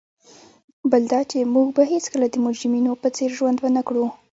بل 0.91 1.03
دا 1.13 1.21
چي 1.31 1.39
موږ 1.55 1.67
به 1.75 1.83
هیڅکله 1.93 2.25
د 2.29 2.35
مجرمینو 2.45 2.91
په 3.01 3.07
څېر 3.15 3.29
ژوند 3.37 3.57
ونه 3.59 3.81
کړو. 3.87 4.05